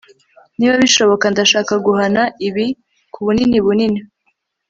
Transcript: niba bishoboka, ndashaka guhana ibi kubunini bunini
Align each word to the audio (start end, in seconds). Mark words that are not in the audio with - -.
niba 0.57 0.73
bishoboka, 0.83 1.25
ndashaka 1.33 1.73
guhana 1.85 2.21
ibi 2.47 2.65
kubunini 3.13 3.57
bunini 3.65 3.99